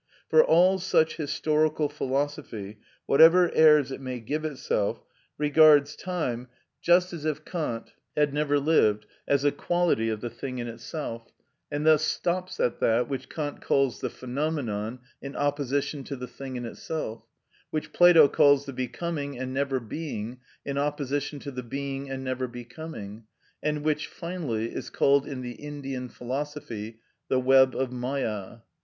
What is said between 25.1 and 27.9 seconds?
in the Indian philosophy the web